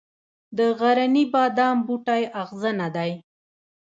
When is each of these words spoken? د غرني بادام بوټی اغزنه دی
د 0.57 0.59
غرني 0.79 1.23
بادام 1.33 1.77
بوټی 1.85 2.23
اغزنه 2.41 2.87
دی 2.95 3.11